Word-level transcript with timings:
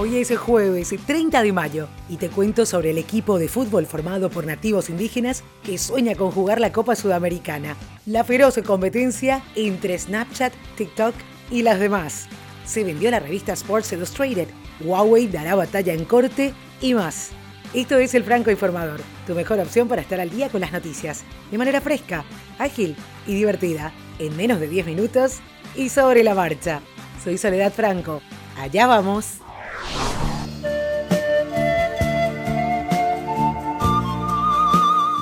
Hoy 0.00 0.16
es 0.16 0.30
el 0.30 0.38
jueves 0.38 0.94
30 1.06 1.42
de 1.42 1.52
mayo 1.52 1.86
y 2.08 2.16
te 2.16 2.30
cuento 2.30 2.64
sobre 2.64 2.88
el 2.88 2.96
equipo 2.96 3.38
de 3.38 3.48
fútbol 3.48 3.84
formado 3.84 4.30
por 4.30 4.46
nativos 4.46 4.88
indígenas 4.88 5.44
que 5.62 5.76
sueña 5.76 6.14
con 6.14 6.30
jugar 6.30 6.58
la 6.58 6.72
Copa 6.72 6.96
Sudamericana, 6.96 7.76
la 8.06 8.24
feroz 8.24 8.58
competencia 8.64 9.42
entre 9.56 9.98
Snapchat, 9.98 10.54
TikTok 10.78 11.14
y 11.50 11.60
las 11.60 11.78
demás. 11.78 12.28
Se 12.64 12.82
vendió 12.82 13.10
la 13.10 13.20
revista 13.20 13.52
Sports 13.52 13.92
Illustrated, 13.92 14.48
Huawei 14.80 15.26
dará 15.26 15.54
batalla 15.54 15.92
en 15.92 16.06
corte 16.06 16.54
y 16.80 16.94
más. 16.94 17.28
Esto 17.74 17.98
es 17.98 18.14
El 18.14 18.24
Franco 18.24 18.50
Informador, 18.50 19.02
tu 19.26 19.34
mejor 19.34 19.60
opción 19.60 19.86
para 19.86 20.00
estar 20.00 20.18
al 20.18 20.30
día 20.30 20.48
con 20.48 20.62
las 20.62 20.72
noticias, 20.72 21.24
de 21.50 21.58
manera 21.58 21.82
fresca, 21.82 22.24
ágil 22.58 22.96
y 23.26 23.34
divertida, 23.34 23.92
en 24.18 24.34
menos 24.34 24.60
de 24.60 24.68
10 24.68 24.86
minutos 24.86 25.40
y 25.76 25.90
sobre 25.90 26.24
la 26.24 26.34
marcha. 26.34 26.80
Soy 27.22 27.36
Soledad 27.36 27.74
Franco. 27.74 28.22
Allá 28.56 28.86
vamos. 28.86 29.40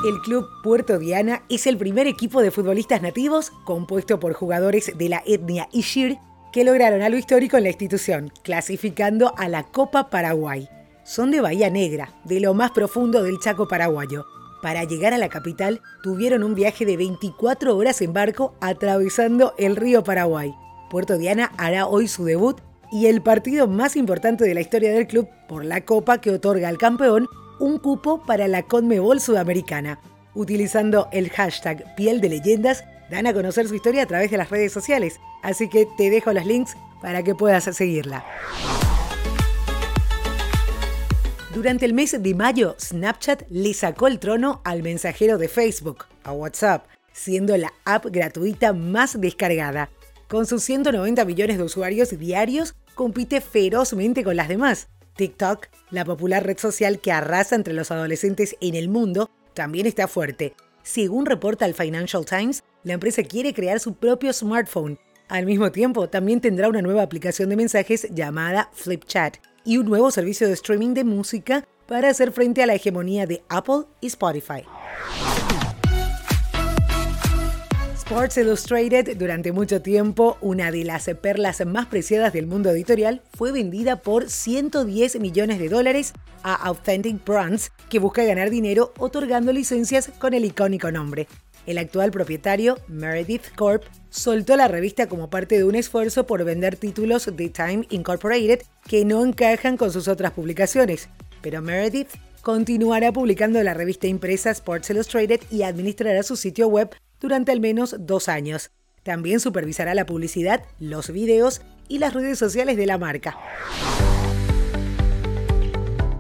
El 0.09 0.23
Club 0.23 0.48
Puerto 0.62 0.98
Diana 0.98 1.43
es 1.51 1.67
el 1.67 1.77
primer 1.77 2.07
equipo 2.07 2.41
de 2.41 2.51
futbolistas 2.51 3.03
nativos 3.03 3.53
compuesto 3.67 4.19
por 4.19 4.33
jugadores 4.33 4.91
de 4.97 5.09
la 5.11 5.23
etnia 5.27 5.69
Ishir 5.71 6.17
que 6.51 6.65
lograron 6.65 7.03
algo 7.03 7.19
histórico 7.19 7.59
en 7.59 7.65
la 7.65 7.69
institución, 7.69 8.33
clasificando 8.43 9.34
a 9.37 9.51
la 9.51 9.65
Copa 9.65 10.09
Paraguay. 10.09 10.67
Son 11.05 11.31
de 11.31 11.43
Bahía 11.43 11.69
Negra, 11.69 12.15
de 12.25 12.41
lo 12.41 12.55
más 12.55 12.71
profundo 12.71 13.23
del 13.23 13.39
Chaco 13.39 13.69
paraguayo. 13.69 14.25
Para 14.62 14.84
llegar 14.84 15.12
a 15.12 15.19
la 15.19 15.29
capital 15.29 15.83
tuvieron 16.03 16.43
un 16.43 16.55
viaje 16.55 16.87
de 16.87 16.97
24 16.97 17.77
horas 17.77 18.01
en 18.01 18.15
barco 18.15 18.55
atravesando 18.62 19.53
el 19.59 19.77
río 19.77 20.05
Paraguay. 20.05 20.55
Puerto 20.89 21.19
Diana 21.19 21.53
hará 21.59 21.87
hoy 21.87 22.09
su 22.09 22.25
debut 22.25 22.59
y 22.91 23.09
el 23.09 23.20
partido 23.20 23.69
más 23.69 23.95
importante 23.95 24.47
de 24.47 24.55
la 24.55 24.62
historia 24.62 24.91
del 24.91 25.06
club 25.06 25.29
por 25.51 25.67
la 25.67 25.84
copa 25.84 26.23
que 26.23 26.31
otorga 26.31 26.70
al 26.70 26.79
campeón 26.79 27.29
un 27.61 27.78
cupo 27.78 28.23
para 28.25 28.48
la 28.48 28.62
Conmebol 28.62 29.20
Sudamericana. 29.20 30.01
Utilizando 30.34 31.09
el 31.12 31.31
hashtag 31.31 31.95
Piel 31.97 32.20
de 32.20 32.28
Leyendas, 32.28 32.84
dan 33.11 33.27
a 33.27 33.33
conocer 33.33 33.67
su 33.69 33.75
historia 33.75 34.03
a 34.03 34.06
través 34.06 34.31
de 34.31 34.37
las 34.37 34.51
redes 34.51 34.73
sociales, 34.73 35.20
así 35.42 35.69
que 35.69 35.86
te 35.97 36.11
dejo 36.11 36.33
los 36.33 36.47
links 36.47 36.77
para 37.01 37.23
que 37.23 37.34
puedas 37.34 37.64
seguirla. 37.64 38.25
Durante 41.55 41.86
el 41.86 41.95
mes 41.95 42.20
de 42.23 42.34
mayo, 42.34 42.77
Snapchat 42.79 43.42
le 43.48 43.75
sacó 43.75 44.06
el 44.06 44.19
trono 44.19 44.61
al 44.64 44.83
mensajero 44.83 45.39
de 45.39 45.48
Facebook, 45.48 46.05
a 46.23 46.33
WhatsApp, 46.33 46.86
siendo 47.12 47.56
la 47.56 47.73
app 47.84 48.06
gratuita 48.06 48.73
más 48.73 49.20
descargada. 49.20 49.91
Con 50.29 50.47
sus 50.47 50.62
190 50.62 51.25
millones 51.25 51.56
de 51.56 51.64
usuarios 51.64 52.17
diarios, 52.17 52.75
compite 52.95 53.41
ferozmente 53.41 54.23
con 54.23 54.36
las 54.36 54.48
demás. 54.48 54.89
TikTok, 55.19 55.66
la 55.91 56.05
popular 56.05 56.47
red 56.47 56.58
social 56.58 57.00
que 57.00 57.11
arrasa 57.12 57.56
entre 57.56 57.74
los 57.74 57.91
adolescentes 57.91 58.56
en 58.61 58.77
el 58.77 58.88
mundo, 58.88 59.30
también 59.52 59.84
está 59.86 60.06
fuerte. 60.06 60.55
Según 60.84 61.27
reporta 61.27 61.66
el 61.66 61.74
Financial 61.74 62.24
Times, 62.24 62.62
la 62.84 62.94
empresa 62.94 63.24
quiere 63.24 63.52
crear 63.52 63.80
su 63.80 63.94
propio 63.94 64.33
smartphone. 64.33 64.98
Al 65.28 65.44
mismo 65.44 65.72
tiempo, 65.72 66.08
también 66.08 66.41
tendrá 66.41 66.69
una 66.69 66.83
nueva 66.83 67.02
aplicación 67.02 67.50
de 67.50 67.56
mensajes 67.56 68.06
llamada 68.14 68.70
FlipChat 68.72 69.39
y 69.64 69.77
un 69.77 69.86
nuevo 69.86 70.11
servicio 70.12 70.46
de 70.46 70.55
streaming 70.55 70.94
de 70.94 71.05
música 71.05 71.66
para 71.86 72.08
hacer 72.08 72.30
frente 72.30 72.62
a 72.62 72.66
la 72.66 72.74
hegemonía 72.74 73.27
de 73.27 73.42
Apple 73.48 73.86
y 74.00 74.06
Spotify. 74.06 74.62
Sports 78.11 78.39
Illustrated, 78.39 79.19
durante 79.19 79.53
mucho 79.53 79.83
tiempo 79.83 80.39
una 80.41 80.70
de 80.70 80.83
las 80.83 81.11
perlas 81.20 81.67
más 81.67 81.89
preciadas 81.89 82.33
del 82.33 82.47
mundo 82.47 82.70
editorial, 82.70 83.20
fue 83.37 83.53
vendida 83.53 83.97
por 83.97 84.31
110 84.31 85.20
millones 85.20 85.59
de 85.59 85.69
dólares 85.69 86.14
a 86.42 86.55
Authentic 86.55 87.23
Brands, 87.23 87.70
que 87.91 87.98
busca 87.98 88.24
ganar 88.24 88.48
dinero 88.48 88.95
otorgando 88.96 89.52
licencias 89.52 90.11
con 90.19 90.33
el 90.33 90.46
icónico 90.46 90.91
nombre. 90.91 91.29
El 91.67 91.77
actual 91.77 92.11
propietario, 92.11 92.79
Meredith 92.89 93.55
Corp, 93.55 93.85
soltó 94.08 94.57
la 94.57 94.69
revista 94.69 95.07
como 95.07 95.29
parte 95.29 95.58
de 95.58 95.64
un 95.64 95.75
esfuerzo 95.75 96.27
por 96.27 96.42
vender 96.45 96.77
títulos 96.77 97.27
de 97.36 97.51
Time 97.51 97.85
Incorporated 97.90 98.63
que 98.89 99.05
no 99.05 99.23
encajan 99.23 99.77
con 99.77 99.92
sus 99.92 100.08
otras 100.08 100.33
publicaciones. 100.33 101.11
Pero 101.42 101.61
Meredith 101.61 102.08
continuará 102.40 103.13
publicando 103.13 103.63
la 103.63 103.75
revista 103.75 104.07
impresa 104.07 104.51
Sports 104.51 104.89
Illustrated 104.89 105.42
y 105.51 105.64
administrará 105.64 106.23
su 106.23 106.36
sitio 106.36 106.69
web 106.69 106.89
durante 107.20 107.52
al 107.52 107.61
menos 107.61 107.96
dos 107.98 108.29
años. 108.29 108.70
También 109.02 109.40
supervisará 109.40 109.95
la 109.95 110.06
publicidad, 110.06 110.64
los 110.80 111.11
videos 111.11 111.62
y 111.89 111.98
las 111.98 112.14
redes 112.14 112.39
sociales 112.39 112.77
de 112.77 112.86
la 112.86 112.98
marca. 112.98 113.39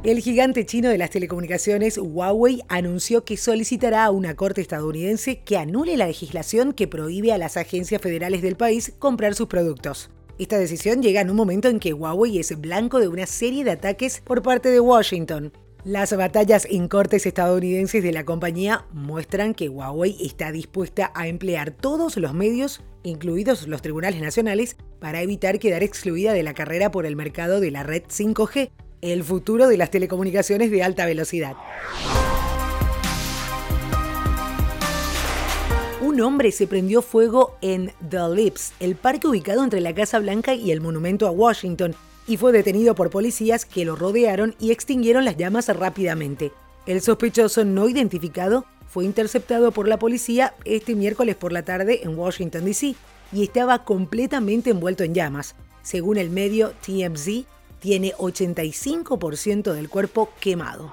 El 0.04 0.20
gigante 0.20 0.64
chino 0.64 0.88
de 0.88 0.96
las 0.96 1.10
telecomunicaciones 1.10 1.98
Huawei 1.98 2.62
anunció 2.68 3.24
que 3.24 3.36
solicitará 3.36 4.04
a 4.04 4.10
una 4.10 4.36
corte 4.36 4.60
estadounidense 4.60 5.40
que 5.40 5.58
anule 5.58 5.96
la 5.96 6.06
legislación 6.06 6.72
que 6.72 6.88
prohíbe 6.88 7.32
a 7.32 7.38
las 7.38 7.56
agencias 7.56 8.00
federales 8.00 8.40
del 8.40 8.56
país 8.56 8.94
comprar 8.98 9.34
sus 9.34 9.48
productos. 9.48 10.08
Esta 10.38 10.56
decisión 10.56 11.02
llega 11.02 11.20
en 11.20 11.30
un 11.30 11.36
momento 11.36 11.68
en 11.68 11.80
que 11.80 11.92
Huawei 11.92 12.38
es 12.38 12.58
blanco 12.60 13.00
de 13.00 13.08
una 13.08 13.26
serie 13.26 13.64
de 13.64 13.72
ataques 13.72 14.22
por 14.24 14.40
parte 14.40 14.70
de 14.70 14.80
Washington. 14.80 15.52
Las 15.88 16.14
batallas 16.14 16.66
en 16.70 16.86
cortes 16.86 17.24
estadounidenses 17.24 18.02
de 18.02 18.12
la 18.12 18.26
compañía 18.26 18.84
muestran 18.92 19.54
que 19.54 19.70
Huawei 19.70 20.18
está 20.20 20.52
dispuesta 20.52 21.10
a 21.14 21.28
emplear 21.28 21.70
todos 21.70 22.18
los 22.18 22.34
medios, 22.34 22.82
incluidos 23.04 23.66
los 23.66 23.80
tribunales 23.80 24.20
nacionales, 24.20 24.76
para 25.00 25.22
evitar 25.22 25.58
quedar 25.58 25.82
excluida 25.82 26.34
de 26.34 26.42
la 26.42 26.52
carrera 26.52 26.90
por 26.90 27.06
el 27.06 27.16
mercado 27.16 27.58
de 27.60 27.70
la 27.70 27.84
red 27.84 28.02
5G, 28.02 28.68
el 29.00 29.24
futuro 29.24 29.66
de 29.66 29.78
las 29.78 29.90
telecomunicaciones 29.90 30.70
de 30.70 30.82
alta 30.82 31.06
velocidad. 31.06 31.54
Un 36.02 36.20
hombre 36.20 36.52
se 36.52 36.66
prendió 36.66 37.00
fuego 37.00 37.56
en 37.62 37.92
The 38.06 38.28
Lips, 38.34 38.74
el 38.78 38.94
parque 38.94 39.26
ubicado 39.26 39.64
entre 39.64 39.80
la 39.80 39.94
Casa 39.94 40.18
Blanca 40.18 40.52
y 40.52 40.70
el 40.70 40.82
monumento 40.82 41.26
a 41.26 41.30
Washington, 41.30 41.94
y 42.28 42.36
fue 42.36 42.52
detenido 42.52 42.94
por 42.94 43.10
policías 43.10 43.64
que 43.64 43.84
lo 43.84 43.96
rodearon 43.96 44.54
y 44.60 44.70
extinguieron 44.70 45.24
las 45.24 45.36
llamas 45.36 45.68
rápidamente. 45.68 46.52
El 46.86 47.00
sospechoso 47.00 47.64
no 47.64 47.88
identificado 47.88 48.66
fue 48.86 49.04
interceptado 49.04 49.72
por 49.72 49.88
la 49.88 49.98
policía 49.98 50.54
este 50.64 50.94
miércoles 50.94 51.36
por 51.36 51.52
la 51.52 51.64
tarde 51.64 52.00
en 52.02 52.16
Washington, 52.16 52.66
D.C. 52.66 52.94
y 53.32 53.42
estaba 53.42 53.84
completamente 53.84 54.70
envuelto 54.70 55.04
en 55.04 55.14
llamas. 55.14 55.56
Según 55.82 56.18
el 56.18 56.30
medio 56.30 56.72
TMZ, 56.86 57.46
tiene 57.80 58.12
85% 58.14 59.72
del 59.72 59.88
cuerpo 59.88 60.30
quemado. 60.40 60.92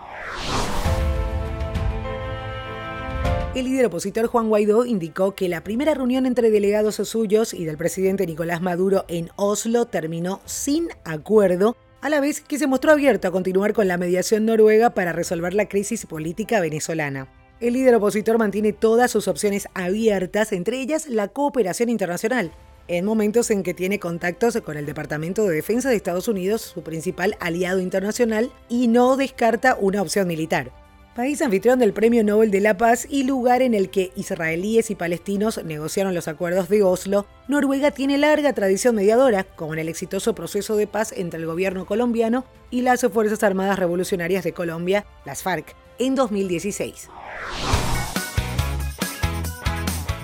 El 3.55 3.63
líder 3.63 3.85
opositor 3.85 4.27
Juan 4.27 4.49
Guaidó 4.49 4.85
indicó 4.85 5.33
que 5.33 5.47
la 5.47 5.63
primera 5.63 5.93
reunión 5.93 6.25
entre 6.25 6.51
delegados 6.51 6.95
suyos 6.95 7.53
y 7.53 7.63
del 7.63 7.77
presidente 7.77 8.27
Nicolás 8.27 8.61
Maduro 8.61 9.05
en 9.07 9.29
Oslo 9.37 9.85
terminó 9.85 10.41
sin 10.43 10.89
acuerdo, 11.05 11.77
a 12.01 12.09
la 12.09 12.19
vez 12.19 12.41
que 12.41 12.59
se 12.59 12.67
mostró 12.67 12.91
abierto 12.91 13.29
a 13.29 13.31
continuar 13.31 13.71
con 13.71 13.87
la 13.87 13.95
mediación 13.95 14.45
noruega 14.45 14.89
para 14.89 15.13
resolver 15.13 15.53
la 15.53 15.69
crisis 15.69 16.05
política 16.05 16.59
venezolana. 16.59 17.29
El 17.61 17.75
líder 17.75 17.95
opositor 17.95 18.37
mantiene 18.37 18.73
todas 18.73 19.09
sus 19.09 19.29
opciones 19.29 19.69
abiertas, 19.73 20.51
entre 20.51 20.81
ellas 20.81 21.07
la 21.07 21.29
cooperación 21.29 21.87
internacional, 21.87 22.51
en 22.89 23.05
momentos 23.05 23.49
en 23.51 23.63
que 23.63 23.73
tiene 23.73 23.99
contactos 23.99 24.59
con 24.65 24.75
el 24.75 24.85
Departamento 24.85 25.45
de 25.45 25.55
Defensa 25.55 25.89
de 25.89 25.95
Estados 25.95 26.27
Unidos, 26.27 26.61
su 26.61 26.83
principal 26.83 27.37
aliado 27.39 27.79
internacional, 27.79 28.51
y 28.67 28.89
no 28.89 29.15
descarta 29.15 29.77
una 29.79 30.01
opción 30.01 30.27
militar 30.27 30.73
país 31.15 31.41
anfitrión 31.41 31.79
del 31.79 31.93
Premio 31.93 32.25
Nobel 32.25 32.51
de 32.51 32.59
la 32.59 32.75
Paz 32.75 33.07
y 33.09 33.23
lugar 33.23 33.61
en 33.61 33.73
el 33.73 33.89
que 33.89 34.11
israelíes 34.17 34.91
y 34.91 34.95
palestinos 34.95 35.63
negociaron 35.63 36.13
los 36.13 36.27
acuerdos 36.27 36.67
de 36.67 36.83
Oslo, 36.83 37.25
Noruega 37.47 37.91
tiene 37.91 38.17
larga 38.17 38.51
tradición 38.51 38.95
mediadora, 38.95 39.45
como 39.45 39.73
en 39.73 39.79
el 39.79 39.87
exitoso 39.87 40.35
proceso 40.35 40.75
de 40.75 40.87
paz 40.87 41.13
entre 41.15 41.39
el 41.39 41.45
gobierno 41.45 41.85
colombiano 41.85 42.43
y 42.69 42.81
las 42.81 43.01
Fuerzas 43.07 43.43
Armadas 43.43 43.79
Revolucionarias 43.79 44.43
de 44.43 44.51
Colombia, 44.51 45.05
las 45.25 45.41
FARC, 45.41 45.73
en 45.99 46.15
2016. 46.15 47.09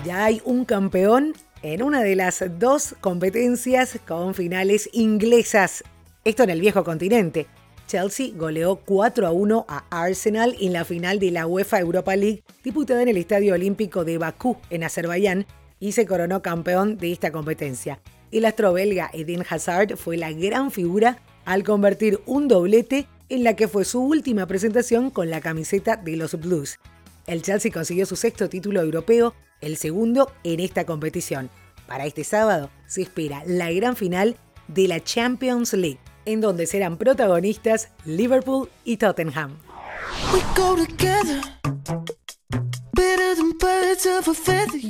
Ya 0.03 0.25
hay 0.25 0.41
un 0.43 0.65
campeón 0.65 1.35
en 1.61 1.83
una 1.83 2.01
de 2.01 2.17
las 2.17 2.43
dos 2.59 2.95
competencias 2.99 3.97
con 4.05 4.33
finales 4.35 4.89
inglesas. 4.91 5.85
Esto 6.25 6.43
en 6.43 6.49
el 6.49 6.59
viejo 6.59 6.83
continente. 6.83 7.47
Chelsea 7.91 8.31
goleó 8.33 8.77
4 8.77 9.27
a 9.27 9.31
1 9.33 9.65
a 9.67 9.83
Arsenal 9.89 10.55
en 10.61 10.71
la 10.71 10.85
final 10.85 11.19
de 11.19 11.29
la 11.29 11.45
UEFA 11.45 11.81
Europa 11.81 12.15
League 12.15 12.41
disputada 12.63 13.01
en 13.01 13.09
el 13.09 13.17
Estadio 13.17 13.53
Olímpico 13.53 14.05
de 14.05 14.17
Bakú, 14.17 14.55
en 14.69 14.85
Azerbaiyán, 14.85 15.45
y 15.77 15.91
se 15.91 16.05
coronó 16.05 16.41
campeón 16.41 16.97
de 16.97 17.11
esta 17.11 17.33
competencia. 17.33 17.99
El 18.31 18.45
astro 18.45 18.71
belga 18.71 19.11
Eden 19.11 19.43
Hazard 19.49 19.97
fue 19.97 20.15
la 20.15 20.31
gran 20.31 20.71
figura 20.71 21.21
al 21.43 21.65
convertir 21.65 22.21
un 22.25 22.47
doblete 22.47 23.09
en 23.27 23.43
la 23.43 23.57
que 23.57 23.67
fue 23.67 23.83
su 23.83 24.01
última 24.01 24.45
presentación 24.45 25.09
con 25.09 25.29
la 25.29 25.41
camiseta 25.41 25.97
de 25.97 26.15
los 26.15 26.39
Blues. 26.39 26.79
El 27.27 27.41
Chelsea 27.41 27.73
consiguió 27.73 28.05
su 28.05 28.15
sexto 28.15 28.47
título 28.47 28.79
europeo, 28.79 29.33
el 29.59 29.75
segundo 29.75 30.31
en 30.45 30.61
esta 30.61 30.85
competición. 30.85 31.49
Para 31.89 32.05
este 32.05 32.23
sábado 32.23 32.69
se 32.87 33.01
espera 33.01 33.43
la 33.45 33.69
gran 33.69 33.97
final 33.97 34.37
de 34.69 34.87
la 34.87 35.03
Champions 35.03 35.73
League 35.73 35.99
en 36.25 36.41
donde 36.41 36.65
serán 36.67 36.97
protagonistas 36.97 37.89
Liverpool 38.05 38.69
y 38.83 38.97
Tottenham. 38.97 39.57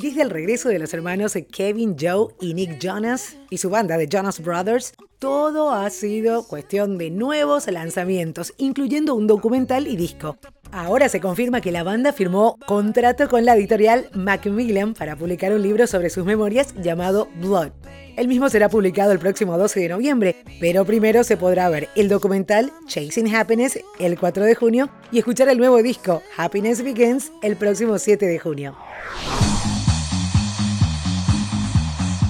Desde 0.01 0.21
el 0.21 0.29
regreso 0.29 0.69
de 0.69 0.79
los 0.79 0.93
hermanos 0.93 1.37
Kevin, 1.51 1.95
Joe 1.99 2.33
y 2.39 2.53
Nick 2.53 2.79
Jonas 2.79 3.37
y 3.49 3.57
su 3.57 3.69
banda 3.69 3.97
de 3.97 4.07
Jonas 4.07 4.41
Brothers, 4.41 4.93
todo 5.19 5.71
ha 5.71 5.89
sido 5.89 6.47
cuestión 6.47 6.97
de 6.97 7.11
nuevos 7.11 7.67
lanzamientos, 7.67 8.53
incluyendo 8.57 9.15
un 9.15 9.27
documental 9.27 9.87
y 9.87 9.95
disco. 9.95 10.37
Ahora 10.71 11.09
se 11.09 11.19
confirma 11.19 11.61
que 11.61 11.71
la 11.71 11.83
banda 11.83 12.13
firmó 12.13 12.57
contrato 12.65 13.27
con 13.27 13.45
la 13.45 13.55
editorial 13.55 14.09
Macmillan 14.13 14.93
para 14.93 15.15
publicar 15.15 15.51
un 15.53 15.61
libro 15.61 15.85
sobre 15.85 16.09
sus 16.09 16.25
memorias 16.25 16.73
llamado 16.81 17.27
Blood. 17.35 17.71
El 18.21 18.27
mismo 18.27 18.49
será 18.49 18.69
publicado 18.69 19.11
el 19.13 19.17
próximo 19.17 19.57
12 19.57 19.79
de 19.79 19.89
noviembre, 19.89 20.35
pero 20.59 20.85
primero 20.85 21.23
se 21.23 21.37
podrá 21.37 21.67
ver 21.69 21.89
el 21.95 22.07
documental 22.07 22.71
Chasing 22.85 23.33
Happiness 23.33 23.79
el 23.97 24.19
4 24.19 24.45
de 24.45 24.53
junio 24.53 24.91
y 25.11 25.17
escuchar 25.17 25.49
el 25.49 25.57
nuevo 25.57 25.81
disco 25.81 26.21
Happiness 26.37 26.83
Begins 26.83 27.31
el 27.41 27.55
próximo 27.55 27.97
7 27.97 28.27
de 28.27 28.37
junio. 28.37 28.77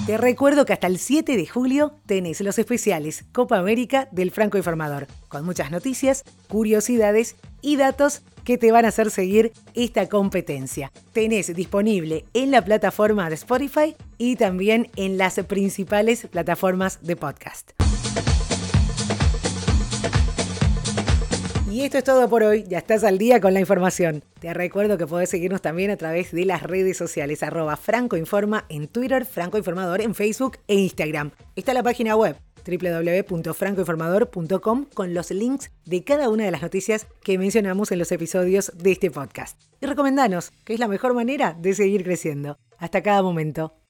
Te 0.06 0.16
recuerdo 0.16 0.64
que 0.64 0.72
hasta 0.72 0.86
el 0.86 0.98
7 0.98 1.36
de 1.36 1.46
julio 1.46 1.92
tenés 2.06 2.40
los 2.40 2.58
especiales 2.58 3.26
Copa 3.30 3.58
América 3.58 4.08
del 4.12 4.30
Franco 4.30 4.56
Informador, 4.56 5.08
con 5.28 5.44
muchas 5.44 5.70
noticias, 5.70 6.24
curiosidades 6.48 7.36
y 7.60 7.76
datos 7.76 8.22
que 8.44 8.58
te 8.58 8.72
van 8.72 8.84
a 8.84 8.88
hacer 8.88 9.10
seguir 9.10 9.52
esta 9.74 10.08
competencia. 10.08 10.92
Tenés 11.12 11.54
disponible 11.54 12.24
en 12.34 12.50
la 12.50 12.64
plataforma 12.64 13.28
de 13.28 13.34
Spotify 13.34 13.96
y 14.18 14.36
también 14.36 14.88
en 14.96 15.18
las 15.18 15.38
principales 15.40 16.26
plataformas 16.26 17.00
de 17.02 17.16
podcast. 17.16 17.72
Y 21.72 21.80
esto 21.80 21.96
es 21.96 22.04
todo 22.04 22.28
por 22.28 22.42
hoy, 22.42 22.64
ya 22.68 22.76
estás 22.76 23.02
al 23.02 23.16
día 23.16 23.40
con 23.40 23.54
la 23.54 23.60
información. 23.60 24.22
Te 24.40 24.52
recuerdo 24.52 24.98
que 24.98 25.06
podés 25.06 25.30
seguirnos 25.30 25.62
también 25.62 25.90
a 25.90 25.96
través 25.96 26.30
de 26.30 26.44
las 26.44 26.62
redes 26.62 26.98
sociales, 26.98 27.42
arroba 27.42 27.78
francoinforma 27.78 28.66
en 28.68 28.88
Twitter, 28.88 29.24
francoinformador 29.24 30.02
en 30.02 30.14
Facebook 30.14 30.58
e 30.68 30.74
Instagram. 30.74 31.30
Está 31.56 31.72
la 31.72 31.82
página 31.82 32.14
web 32.14 32.36
www.francoinformador.com 32.64 34.86
con 34.94 35.14
los 35.14 35.30
links 35.30 35.70
de 35.84 36.04
cada 36.04 36.28
una 36.28 36.44
de 36.44 36.50
las 36.50 36.62
noticias 36.62 37.06
que 37.22 37.38
mencionamos 37.38 37.92
en 37.92 37.98
los 37.98 38.12
episodios 38.12 38.72
de 38.76 38.92
este 38.92 39.10
podcast. 39.10 39.60
Y 39.80 39.86
recomendanos, 39.86 40.52
que 40.64 40.74
es 40.74 40.80
la 40.80 40.88
mejor 40.88 41.14
manera 41.14 41.56
de 41.58 41.74
seguir 41.74 42.04
creciendo. 42.04 42.58
Hasta 42.78 43.02
cada 43.02 43.22
momento. 43.22 43.81